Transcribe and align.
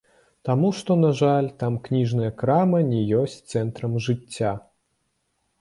Таму 0.47 0.69
што, 0.77 0.95
на 1.01 1.11
жаль, 1.19 1.49
там 1.63 1.77
кніжная 1.87 2.31
крама 2.41 2.81
не 2.89 3.05
ёсць 3.21 3.39
цэнтрам 3.55 3.93
жыцця. 4.07 4.57